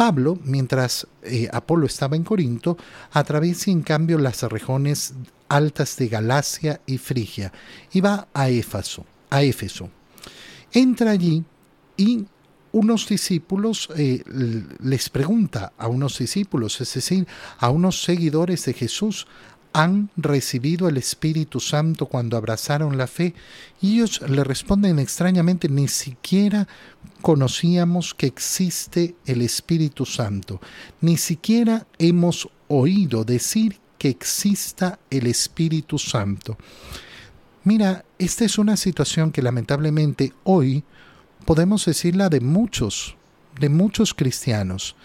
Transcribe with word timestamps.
Pablo, 0.00 0.38
mientras 0.44 1.06
eh, 1.22 1.46
Apolo 1.52 1.84
estaba 1.84 2.16
en 2.16 2.24
Corinto, 2.24 2.78
atraviesa 3.12 3.70
en 3.70 3.82
cambio 3.82 4.16
las 4.16 4.42
regiones 4.44 5.12
altas 5.46 5.98
de 5.98 6.08
Galacia 6.08 6.80
y 6.86 6.96
Frigia 6.96 7.52
y 7.92 8.00
va 8.00 8.26
a 8.32 8.48
Éfeso. 8.48 9.04
A 9.28 9.42
Éfeso. 9.42 9.90
Entra 10.72 11.10
allí 11.10 11.44
y 11.98 12.24
unos 12.72 13.10
discípulos 13.10 13.90
eh, 13.94 14.24
les 14.82 15.10
pregunta 15.10 15.74
a 15.76 15.86
unos 15.88 16.16
discípulos, 16.16 16.80
es 16.80 16.94
decir, 16.94 17.28
a 17.58 17.68
unos 17.68 18.02
seguidores 18.02 18.64
de 18.64 18.72
Jesús, 18.72 19.26
han 19.72 20.10
recibido 20.16 20.88
el 20.88 20.96
Espíritu 20.96 21.60
Santo 21.60 22.06
cuando 22.06 22.36
abrazaron 22.36 22.98
la 22.98 23.06
fe. 23.06 23.34
Y 23.80 23.94
ellos 23.94 24.20
le 24.28 24.44
responden 24.44 24.98
extrañamente, 24.98 25.68
ni 25.68 25.88
siquiera 25.88 26.66
conocíamos 27.22 28.14
que 28.14 28.26
existe 28.26 29.14
el 29.26 29.42
Espíritu 29.42 30.06
Santo, 30.06 30.60
ni 31.00 31.16
siquiera 31.16 31.86
hemos 31.98 32.48
oído 32.68 33.24
decir 33.24 33.78
que 33.98 34.08
exista 34.08 34.98
el 35.10 35.26
Espíritu 35.26 35.98
Santo. 35.98 36.56
Mira, 37.64 38.04
esta 38.18 38.46
es 38.46 38.58
una 38.58 38.76
situación 38.78 39.32
que 39.32 39.42
lamentablemente 39.42 40.32
hoy 40.44 40.82
podemos 41.44 41.84
decirla 41.84 42.30
de 42.30 42.40
muchos, 42.40 43.16
de 43.58 43.68
muchos 43.68 44.14
cristianos 44.14 44.96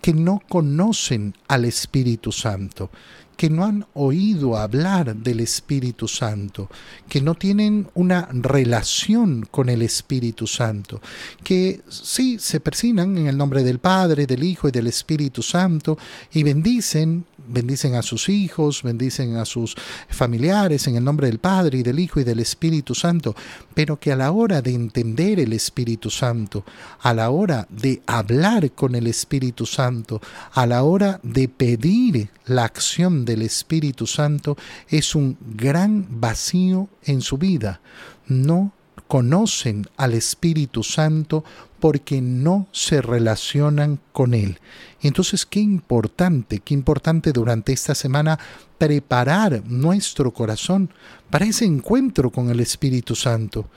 que 0.00 0.12
no 0.12 0.42
conocen 0.48 1.34
al 1.48 1.64
Espíritu 1.64 2.32
Santo, 2.32 2.90
que 3.36 3.50
no 3.50 3.64
han 3.64 3.86
oído 3.94 4.56
hablar 4.56 5.14
del 5.14 5.40
Espíritu 5.40 6.08
Santo, 6.08 6.70
que 7.08 7.20
no 7.20 7.34
tienen 7.34 7.88
una 7.94 8.28
relación 8.32 9.46
con 9.50 9.68
el 9.68 9.82
Espíritu 9.82 10.46
Santo, 10.46 11.00
que 11.44 11.82
sí 11.88 12.38
se 12.38 12.60
persinan 12.60 13.18
en 13.18 13.26
el 13.26 13.36
nombre 13.36 13.62
del 13.62 13.78
Padre, 13.78 14.26
del 14.26 14.42
Hijo 14.42 14.68
y 14.68 14.72
del 14.72 14.86
Espíritu 14.86 15.42
Santo 15.42 15.98
y 16.32 16.42
bendicen 16.42 17.26
bendicen 17.48 17.94
a 17.94 18.02
sus 18.02 18.28
hijos, 18.28 18.82
bendicen 18.82 19.36
a 19.36 19.44
sus 19.44 19.76
familiares 20.08 20.86
en 20.86 20.96
el 20.96 21.04
nombre 21.04 21.28
del 21.28 21.38
Padre 21.38 21.78
y 21.78 21.82
del 21.82 21.98
Hijo 21.98 22.20
y 22.20 22.24
del 22.24 22.40
Espíritu 22.40 22.94
Santo, 22.94 23.34
pero 23.74 23.98
que 23.98 24.12
a 24.12 24.16
la 24.16 24.32
hora 24.32 24.62
de 24.62 24.72
entender 24.72 25.40
el 25.40 25.52
Espíritu 25.52 26.10
Santo, 26.10 26.64
a 27.00 27.14
la 27.14 27.30
hora 27.30 27.66
de 27.70 28.02
hablar 28.06 28.70
con 28.72 28.94
el 28.94 29.06
Espíritu 29.06 29.66
Santo, 29.66 30.20
a 30.52 30.66
la 30.66 30.82
hora 30.82 31.20
de 31.22 31.48
pedir 31.48 32.30
la 32.46 32.64
acción 32.64 33.24
del 33.24 33.42
Espíritu 33.42 34.06
Santo, 34.06 34.56
es 34.88 35.14
un 35.14 35.36
gran 35.56 36.06
vacío 36.08 36.88
en 37.04 37.20
su 37.20 37.38
vida. 37.38 37.80
No 38.26 38.72
conocen 39.06 39.86
al 39.96 40.14
Espíritu 40.14 40.82
Santo 40.82 41.44
porque 41.80 42.20
no 42.20 42.66
se 42.72 43.02
relacionan 43.02 44.00
con 44.12 44.34
Él. 44.34 44.58
entonces, 45.02 45.46
qué 45.46 45.60
importante, 45.60 46.60
qué 46.60 46.74
importante 46.74 47.32
durante 47.32 47.72
esta 47.72 47.94
semana 47.94 48.38
preparar 48.78 49.62
nuestro 49.66 50.32
corazón 50.32 50.90
para 51.30 51.46
ese 51.46 51.64
encuentro 51.64 52.30
con 52.30 52.50
el 52.50 52.60
Espíritu 52.60 53.14
Santo. 53.14 53.68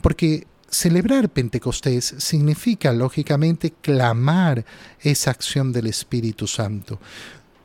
Porque 0.00 0.46
celebrar 0.70 1.28
Pentecostés 1.28 2.14
significa, 2.18 2.92
lógicamente, 2.92 3.72
clamar 3.72 4.64
esa 5.00 5.30
acción 5.30 5.72
del 5.72 5.86
Espíritu 5.86 6.46
Santo. 6.46 7.00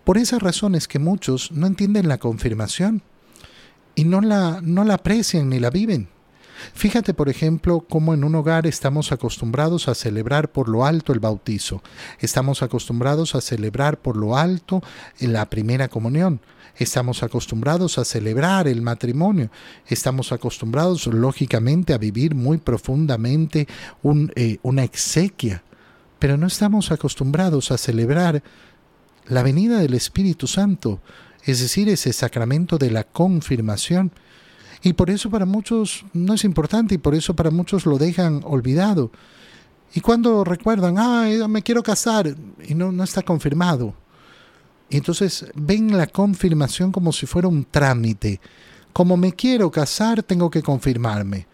Por 0.03 0.17
esas 0.17 0.41
razones 0.41 0.87
que 0.87 0.99
muchos 0.99 1.51
no 1.51 1.67
entienden 1.67 2.07
la 2.07 2.17
confirmación 2.17 3.03
y 3.95 4.03
no 4.05 4.21
la, 4.21 4.59
no 4.61 4.83
la 4.83 4.95
aprecian 4.95 5.49
ni 5.49 5.59
la 5.59 5.69
viven. 5.69 6.09
Fíjate, 6.73 7.13
por 7.13 7.29
ejemplo, 7.29 7.85
cómo 7.87 8.13
en 8.13 8.23
un 8.23 8.35
hogar 8.35 8.67
estamos 8.67 9.11
acostumbrados 9.11 9.87
a 9.87 9.95
celebrar 9.95 10.51
por 10.51 10.69
lo 10.69 10.85
alto 10.85 11.13
el 11.13 11.19
bautizo, 11.19 11.81
estamos 12.19 12.61
acostumbrados 12.63 13.35
a 13.35 13.41
celebrar 13.41 13.99
por 13.99 14.17
lo 14.17 14.37
alto 14.37 14.81
la 15.19 15.49
primera 15.49 15.87
comunión, 15.87 16.41
estamos 16.77 17.23
acostumbrados 17.23 17.97
a 17.97 18.05
celebrar 18.05 18.67
el 18.67 18.81
matrimonio, 18.81 19.49
estamos 19.87 20.31
acostumbrados 20.31 21.07
lógicamente 21.07 21.93
a 21.93 21.97
vivir 21.97 22.35
muy 22.35 22.57
profundamente 22.57 23.67
eh, 24.35 24.57
una 24.61 24.83
exequia, 24.83 25.63
pero 26.19 26.37
no 26.37 26.47
estamos 26.47 26.91
acostumbrados 26.91 27.71
a 27.71 27.77
celebrar 27.77 28.43
la 29.27 29.43
venida 29.43 29.79
del 29.79 29.93
Espíritu 29.93 30.47
Santo, 30.47 31.01
es 31.45 31.59
decir, 31.59 31.89
ese 31.89 32.13
sacramento 32.13 32.77
de 32.77 32.91
la 32.91 33.03
confirmación 33.03 34.11
y 34.83 34.93
por 34.93 35.09
eso 35.09 35.29
para 35.29 35.45
muchos 35.45 36.05
no 36.11 36.33
es 36.33 36.43
importante 36.43 36.95
y 36.95 36.97
por 36.97 37.15
eso 37.15 37.33
para 37.33 37.49
muchos 37.49 37.85
lo 37.85 37.97
dejan 37.97 38.41
olvidado. 38.43 39.11
Y 39.93 40.01
cuando 40.01 40.43
recuerdan, 40.43 40.95
ah, 40.97 41.47
me 41.47 41.63
quiero 41.63 41.81
casar 41.81 42.35
y 42.67 42.75
no, 42.75 42.91
no 42.91 43.03
está 43.03 43.21
confirmado. 43.21 43.93
Y 44.89 44.97
entonces 44.97 45.45
ven 45.55 45.95
la 45.97 46.07
confirmación 46.07 46.91
como 46.91 47.13
si 47.13 47.25
fuera 47.25 47.47
un 47.47 47.63
trámite. 47.63 48.41
Como 48.91 49.15
me 49.15 49.31
quiero 49.31 49.71
casar, 49.71 50.21
tengo 50.21 50.51
que 50.51 50.61
confirmarme. 50.61 51.47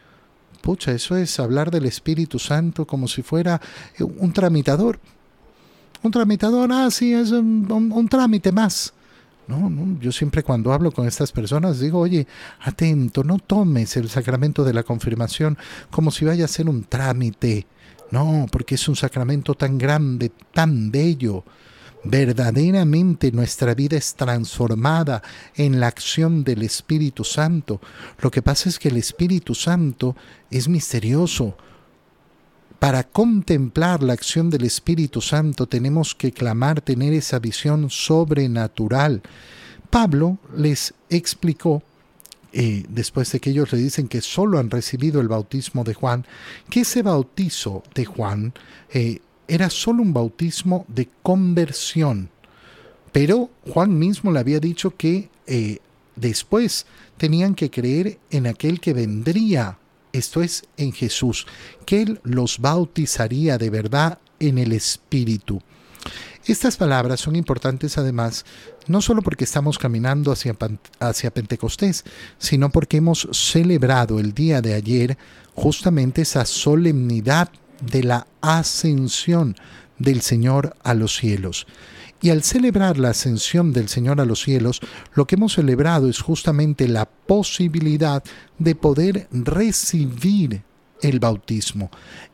Pucha, 0.62 0.92
eso 0.92 1.16
es 1.16 1.40
hablar 1.40 1.70
del 1.70 1.86
Espíritu 1.86 2.40
Santo 2.40 2.88
como 2.88 3.08
si 3.08 3.22
fuera 3.22 3.62
un 4.00 4.34
tramitador. 4.34 5.00
Un 6.02 6.12
tramitador, 6.12 6.70
ah, 6.72 6.90
sí, 6.90 7.14
es 7.14 7.30
un 7.32 8.08
trámite 8.10 8.52
más. 8.52 8.94
No, 9.50 9.68
no, 9.68 10.00
yo 10.00 10.12
siempre 10.12 10.44
cuando 10.44 10.72
hablo 10.72 10.92
con 10.92 11.08
estas 11.08 11.32
personas 11.32 11.80
digo, 11.80 11.98
oye, 11.98 12.28
atento, 12.62 13.24
no 13.24 13.40
tomes 13.40 13.98
el 13.98 14.08
sacramento 14.08 14.64
de 14.64 14.74
la 14.74 14.84
confirmación 14.84 15.58
como 15.90 16.12
si 16.12 16.24
vaya 16.24 16.46
a 16.46 16.48
ser 16.48 16.70
un 16.70 16.84
trámite. 16.84 17.66
No, 18.12 18.46
porque 18.52 18.76
es 18.76 18.88
un 18.88 18.96
sacramento 18.96 19.56
tan 19.56 19.80
grande, 19.80 20.32
tan 20.54 20.92
bello. 20.92 21.44
Verdaderamente 22.04 23.32
nuestra 23.32 23.74
vida 23.74 23.98
es 23.98 24.14
transformada 24.14 25.24
en 25.56 25.80
la 25.80 25.88
acción 25.88 26.44
del 26.44 26.62
Espíritu 26.62 27.24
Santo. 27.24 27.82
Lo 28.20 28.30
que 28.30 28.44
pasa 28.44 28.70
es 28.70 28.78
que 28.78 28.90
el 28.90 28.98
Espíritu 28.98 29.56
Santo 29.56 30.16
es 30.52 30.68
misterioso, 30.68 31.58
para 32.80 33.04
contemplar 33.04 34.02
la 34.02 34.14
acción 34.14 34.50
del 34.50 34.64
Espíritu 34.64 35.22
Santo 35.22 35.68
tenemos 35.68 36.16
que 36.16 36.32
clamar 36.32 36.80
tener 36.82 37.14
esa 37.14 37.40
visión 37.40 37.90
sobrenatural. 37.90 39.22
Pablo 39.90 40.38
les 40.56 40.94
explicó, 41.10 41.84
eh, 42.54 42.86
después 42.88 43.32
de 43.32 43.42
que 43.42 43.50
ellos 43.50 43.72
le 43.74 43.80
dicen 43.80 44.08
que 44.08 44.22
solo 44.22 44.60
han 44.60 44.72
recibido 44.72 45.20
el 45.20 45.28
bautismo 45.28 45.84
de 45.84 45.94
Juan, 45.94 46.26
que 46.70 46.82
ese 46.82 47.04
bautizo 47.04 47.84
de 47.94 48.06
Juan 48.06 48.54
eh, 48.92 49.20
era 49.50 49.70
solo 49.70 50.02
un 50.02 50.14
bautismo 50.14 50.86
de 50.88 51.10
conversión. 51.22 52.30
Pero 53.12 53.50
Juan 53.68 53.98
mismo 53.98 54.32
le 54.32 54.40
había 54.40 54.60
dicho 54.60 54.96
que 54.96 55.30
eh, 55.48 55.80
después 56.16 56.86
tenían 57.18 57.56
que 57.56 57.70
creer 57.70 58.20
en 58.30 58.48
aquel 58.48 58.80
que 58.80 58.94
vendría 58.94 59.78
esto 60.20 60.42
es 60.42 60.64
en 60.78 60.92
Jesús, 60.92 61.48
que 61.86 62.02
Él 62.04 62.20
los 62.24 62.60
bautizaría 62.60 63.58
de 63.58 63.70
verdad 63.70 64.20
en 64.40 64.58
el 64.58 64.72
Espíritu. 64.74 65.62
Estas 66.46 66.78
palabras 66.78 67.20
son 67.20 67.36
importantes 67.36 67.98
además, 67.98 68.46
no 68.88 69.02
solo 69.02 69.22
porque 69.22 69.44
estamos 69.44 69.78
caminando 69.78 70.32
hacia, 70.32 70.56
hacia, 71.00 71.32
Pentecostés, 71.32 72.06
sino 72.38 72.70
porque 72.70 72.98
hemos 72.98 73.28
celebrado 73.32 74.20
el 74.20 74.34
día 74.34 74.62
de 74.62 74.74
ayer 74.74 75.18
justamente 75.54 76.22
esa 76.24 76.46
solemnidad 76.46 77.50
de 77.82 78.04
la 78.04 78.28
ascensión 78.42 79.56
del 80.00 80.22
Señor 80.22 80.76
a 80.84 80.94
los 80.94 81.18
cielos. 81.18 81.68
Y 82.22 82.32
al 82.32 82.44
celebrar 82.44 82.98
la 82.98 83.12
ascensión 83.12 83.72
del 83.72 83.88
Señor 83.88 84.20
a 84.20 84.26
los 84.26 84.42
cielos, 84.42 84.82
lo 85.14 85.26
que 85.26 85.36
hemos 85.36 85.54
celebrado 85.54 86.10
es 86.10 86.20
justamente 86.20 86.88
la 86.88 87.06
posibilidad 87.06 88.24
de 88.58 88.76
poder 88.76 89.28
recibir 89.32 90.64
el 91.02 91.20
bautismo, 91.20 91.90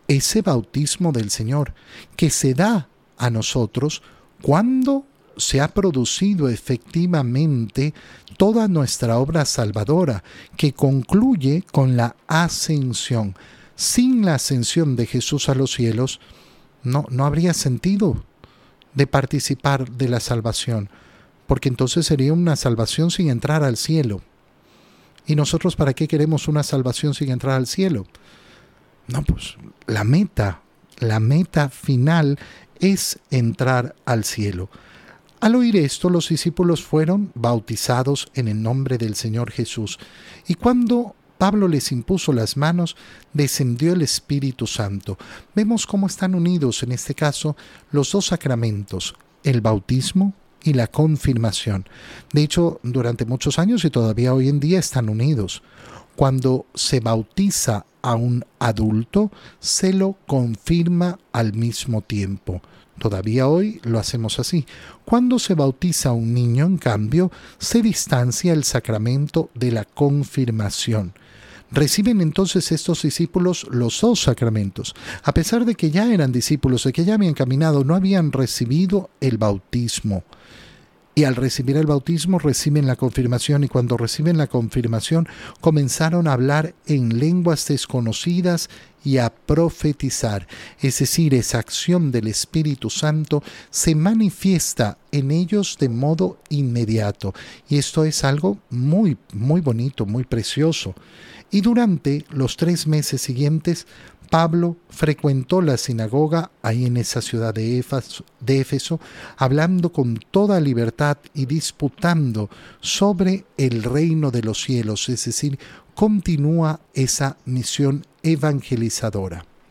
ese 0.08 0.42
bautismo 0.42 1.12
del 1.12 1.30
Señor, 1.30 1.74
que 2.16 2.32
se 2.32 2.56
da 2.56 2.90
a 3.18 3.30
nosotros 3.30 4.02
cuando 4.42 5.06
se 5.38 5.62
ha 5.62 5.68
producido 5.68 6.50
efectivamente 6.50 7.94
toda 8.38 8.68
nuestra 8.68 9.18
obra 9.18 9.46
salvadora, 9.46 10.24
que 10.58 10.74
concluye 10.74 11.64
con 11.72 11.96
la 11.96 12.16
ascensión. 12.28 13.36
Sin 13.76 14.26
la 14.26 14.36
ascensión 14.36 14.96
de 14.96 15.06
Jesús 15.06 15.50
a 15.50 15.56
los 15.56 15.74
cielos, 15.74 16.20
no, 16.84 17.06
no 17.10 17.26
habría 17.26 17.54
sentido 17.54 18.24
de 18.96 19.08
participar 19.08 19.92
de 19.92 20.10
la 20.10 20.20
salvación, 20.20 20.90
porque 21.48 21.70
entonces 21.70 22.06
sería 22.06 22.34
una 22.34 22.56
salvación 22.56 23.12
sin 23.12 23.30
entrar 23.30 23.64
al 23.64 23.78
cielo. 23.78 24.22
¿Y 25.28 25.36
nosotros 25.36 25.76
para 25.76 25.94
qué 25.94 26.08
queremos 26.08 26.48
una 26.48 26.64
salvación 26.64 27.14
sin 27.14 27.32
entrar 27.32 27.56
al 27.56 27.68
cielo? 27.68 28.06
No, 29.08 29.24
pues 29.24 29.58
la 29.88 30.04
meta, 30.04 30.62
la 31.00 31.20
meta 31.20 31.70
final 31.70 32.40
es 32.80 33.20
entrar 33.30 33.96
al 34.06 34.24
cielo. 34.24 34.70
Al 35.40 35.56
oír 35.56 35.76
esto, 35.76 36.10
los 36.10 36.30
discípulos 36.30 36.84
fueron 36.84 37.32
bautizados 37.36 38.32
en 38.34 38.48
el 38.48 38.62
nombre 38.62 38.98
del 38.98 39.16
Señor 39.16 39.52
Jesús. 39.52 40.00
Y 40.48 40.56
cuando 40.56 41.16
Pablo 41.38 41.68
les 41.68 41.92
impuso 41.92 42.32
las 42.34 42.58
manos, 42.58 42.96
descendió 43.34 43.94
el 43.94 44.02
Espíritu 44.02 44.68
Santo. 44.68 45.18
Vemos 45.54 45.86
cómo 45.86 46.08
están 46.08 46.36
unidos 46.36 46.84
en 46.84 46.92
este 46.92 47.14
caso 47.14 47.56
los 47.92 48.12
dos 48.12 48.28
sacramentos, 48.28 49.16
el 49.44 49.62
bautismo 49.62 50.34
y 50.64 50.74
la 50.74 50.88
confirmación. 50.88 51.86
De 52.34 52.44
hecho, 52.44 52.80
durante 52.84 53.26
muchos 53.26 53.60
años 53.60 53.86
y 53.86 53.90
todavía 53.90 54.34
hoy 54.34 54.50
en 54.50 54.60
día 54.60 54.80
están 54.80 55.10
unidos. 55.10 55.62
Cuando 56.16 56.66
se 56.74 57.02
bautiza 57.02 57.86
a 58.02 58.16
un 58.16 58.46
adulto, 58.60 59.32
se 59.60 59.94
lo 59.94 60.18
confirma 60.26 61.20
al 61.34 61.54
mismo 61.54 62.02
tiempo. 62.02 62.62
Todavía 63.00 63.48
hoy 63.48 63.82
lo 63.84 64.00
hacemos 64.00 64.40
así. 64.40 64.66
Cuando 65.04 65.38
se 65.40 65.54
bautiza 65.54 66.10
a 66.10 66.14
un 66.14 66.34
niño, 66.34 66.66
en 66.66 66.78
cambio, 66.78 67.32
se 67.58 67.82
distancia 67.82 68.54
el 68.54 68.64
sacramento 68.64 69.50
de 69.54 69.72
la 69.72 69.84
confirmación. 69.84 71.14
Reciben 71.76 72.22
entonces 72.22 72.72
estos 72.72 73.02
discípulos 73.02 73.68
los 73.70 74.00
dos 74.00 74.22
sacramentos. 74.22 74.96
A 75.24 75.34
pesar 75.34 75.66
de 75.66 75.76
que 75.76 75.92
ya 75.92 76.14
eran 76.14 76.32
discípulos, 76.32 76.86
de 76.86 76.94
que 76.94 77.04
ya 77.04 77.16
habían 77.16 77.34
caminado, 77.34 77.84
no 77.84 77.96
habían 77.96 78.32
recibido 78.32 79.10
el 79.20 79.38
bautismo 79.38 80.24
y 81.16 81.24
al 81.24 81.36
recibir 81.36 81.78
el 81.78 81.86
bautismo 81.86 82.40
reciben 82.40 82.88
la 82.88 82.98
confirmación 82.98 83.64
y 83.64 83.70
cuando 83.70 83.96
reciben 83.96 84.38
la 84.38 84.48
confirmación 84.48 85.28
comenzaron 85.62 86.28
a 86.28 86.34
hablar 86.34 86.76
en 86.86 87.20
lenguas 87.20 87.66
desconocidas 87.68 88.70
y 89.04 89.20
a 89.20 89.30
profetizar, 89.34 90.48
es 90.82 91.00
decir, 91.00 91.36
esa 91.36 91.60
acción 91.60 92.12
del 92.12 92.28
Espíritu 92.28 92.90
Santo 92.90 93.44
se 93.70 93.96
manifiesta 93.96 94.98
en 95.12 95.32
ellos 95.32 95.78
de 95.80 95.90
modo 95.90 96.40
inmediato 96.50 97.34
y 97.70 97.78
esto 97.78 98.04
es 98.04 98.24
algo 98.24 98.58
muy, 98.70 99.18
muy 99.32 99.62
bonito, 99.62 100.06
muy 100.06 100.26
precioso. 100.26 100.96
Y 101.52 101.62
durante 101.62 102.26
los 102.32 102.58
tres 102.58 102.88
meses 102.88 103.22
siguientes 103.22 103.88
Pablo 104.30 104.78
frecuentó 104.90 105.62
la 105.62 105.78
sinagoga 105.78 106.52
ahí 106.62 106.86
en 106.86 106.98
esa 106.98 107.22
ciudad 107.22 107.54
de 107.54 107.80
Éfeso, 108.48 109.00
hablando 109.38 109.92
con 109.92 110.20
toda 110.32 110.60
libertad 110.60 111.18
y 111.34 111.46
disputando 111.46 112.50
sobre 112.82 113.46
el 113.58 113.84
reino 113.84 114.32
de 114.32 114.42
los 114.42 114.62
cielos, 114.64 115.08
es 115.10 115.26
decir, 115.26 115.60
continúa 115.94 116.80
esa 116.94 117.38
misión 117.46 118.06
evangelizadora. 118.24 119.46